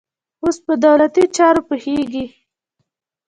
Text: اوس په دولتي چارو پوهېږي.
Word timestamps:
اوس 0.43 0.57
په 0.65 0.73
دولتي 0.85 1.23
چارو 1.37 1.61
پوهېږي. 1.69 2.25